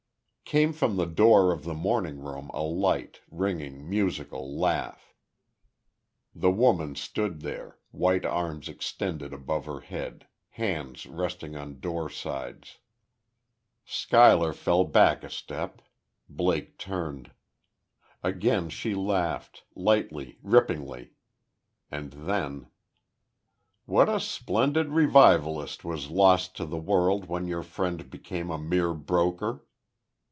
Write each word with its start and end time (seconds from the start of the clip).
Came 0.43 0.73
from 0.73 0.97
the 0.97 1.05
door 1.05 1.53
of 1.53 1.63
the 1.63 1.73
morning 1.73 2.19
room 2.19 2.51
a 2.53 2.61
light, 2.63 3.21
ringing, 3.31 3.89
musical 3.89 4.53
laugh. 4.59 5.13
The 6.35 6.51
woman 6.51 6.95
stood 6.95 7.39
there, 7.39 7.79
white 7.91 8.25
arms 8.25 8.67
extended 8.67 9.31
above 9.31 9.65
her 9.65 9.79
head, 9.79 10.27
hands 10.49 11.05
resting 11.05 11.55
on 11.55 11.79
door 11.79 12.09
sides. 12.09 12.79
Schuyler 13.85 14.51
fell 14.51 14.83
back 14.83 15.23
a 15.23 15.29
step. 15.29 15.81
Blake 16.27 16.77
turned. 16.77 17.31
Again 18.21 18.67
she 18.69 18.93
laughed, 18.93 19.63
lightly, 19.73 20.37
ripplingly. 20.43 21.11
And 21.89 22.11
then: 22.11 22.67
"What 23.85 24.09
a 24.09 24.19
splendid 24.19 24.89
revivalist 24.89 25.85
was 25.85 26.09
lost 26.11 26.57
to 26.57 26.65
the 26.65 26.75
world 26.77 27.27
when 27.29 27.47
your 27.47 27.63
friend 27.63 28.09
became 28.09 28.51
a 28.51 28.59
mere 28.59 28.93
broker!" 28.93 29.65